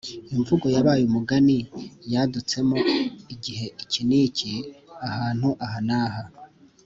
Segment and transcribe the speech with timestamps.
[0.35, 1.57] imvugo yabaye umugani
[2.13, 2.77] yadutsemo
[3.33, 4.53] igihe iki n’iki,
[5.07, 6.21] ahantu aha n’aha.